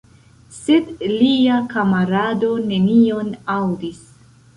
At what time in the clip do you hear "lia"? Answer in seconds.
1.11-1.57